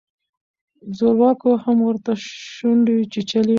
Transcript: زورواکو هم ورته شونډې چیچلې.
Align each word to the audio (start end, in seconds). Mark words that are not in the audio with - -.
زورواکو 0.97 1.51
هم 1.63 1.77
ورته 1.89 2.11
شونډې 2.53 2.97
چیچلې. 3.13 3.49